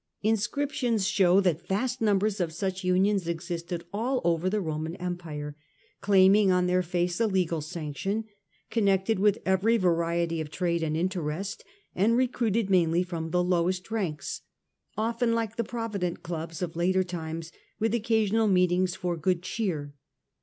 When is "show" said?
1.07-1.39